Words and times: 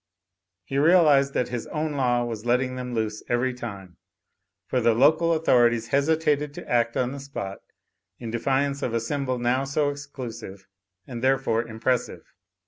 He 0.63 0.79
realised 0.79 1.35
that 1.35 1.49
his 1.49 1.67
own 1.67 1.91
law 1.93 2.23
was 2.25 2.43
letting 2.43 2.75
them 2.75 2.95
loose 2.95 3.21
every 3.29 3.53
time; 3.53 3.97
for 4.65 4.81
the 4.81 4.95
local 4.95 5.31
authorities 5.31 5.89
hesitated 5.89 6.55
to 6.55 6.67
act 6.67 6.97
on 6.97 7.11
the 7.11 7.19
spot, 7.19 7.59
in 8.17 8.31
defiance 8.31 8.81
of 8.81 8.95
a 8.95 8.99
symbol 8.99 9.37
now 9.37 9.63
so 9.63 9.91
exclusive 9.91 10.65
and 11.05 11.23
therefore 11.23 11.61
impressive. 11.67 12.23